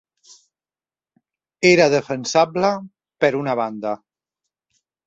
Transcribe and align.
Era 1.73 1.87
defensable 1.97 2.73
per 3.25 3.35
una 3.45 3.59
banda… 3.63 3.95